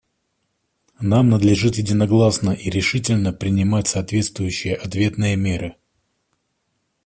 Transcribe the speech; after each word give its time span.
Нам 0.99 1.29
надлежит 1.29 1.75
единогласно 1.75 2.49
и 2.53 2.71
решительно 2.71 3.33
принимать 3.33 3.87
соответствующие 3.87 4.73
ответные 4.75 5.35
меры. 5.35 5.75